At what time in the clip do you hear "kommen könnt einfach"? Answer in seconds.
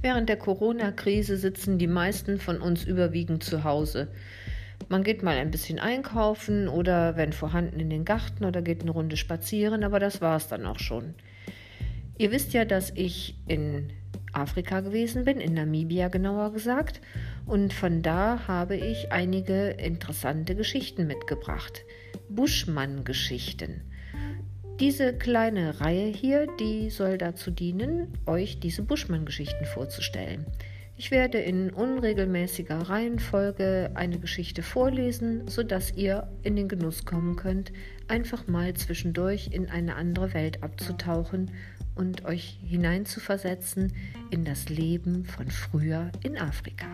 37.04-38.46